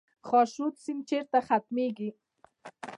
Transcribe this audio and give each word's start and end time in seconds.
خاشرود 0.27 0.73
سیند 0.83 1.03
چیرته 1.09 1.39
ختمیږي؟ 1.47 2.09